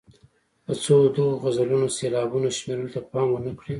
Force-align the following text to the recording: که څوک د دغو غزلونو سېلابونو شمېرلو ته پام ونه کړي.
که 0.65 0.73
څوک 0.83 1.03
د 1.11 1.15
دغو 1.15 1.39
غزلونو 1.43 1.87
سېلابونو 1.97 2.49
شمېرلو 2.57 2.93
ته 2.95 2.99
پام 3.11 3.27
ونه 3.31 3.51
کړي. 3.59 3.69